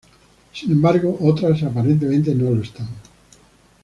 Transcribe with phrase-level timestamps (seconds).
[0.51, 2.89] Sin embargo otras aparentemente no lo están.